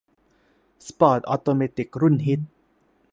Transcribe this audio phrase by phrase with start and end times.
[0.87, 2.39] สปอร์ตออโตเมติกรุ่นฮิต